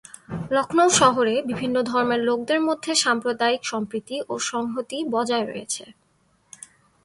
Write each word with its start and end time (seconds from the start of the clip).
লক্ষ্ণৌ 0.51 0.89
শহরে 0.99 1.35
বিভিন্ন 1.49 1.75
ধর্মের 1.83 2.21
লোকদের 2.23 2.59
মধ্যে 2.61 2.91
সাম্প্রদায়িক 2.95 3.61
সম্প্রীতি 3.63 4.17
ও 4.27 4.33
সংহতি 4.51 4.97
বজায় 5.11 5.45
রয়েছে। 5.45 5.83